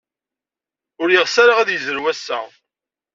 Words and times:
Ur 1.01 1.07
yeɣs 1.11 1.35
ara 1.43 1.53
ad 1.57 1.69
yezrew 1.71 2.05
ass-a. 2.11 2.39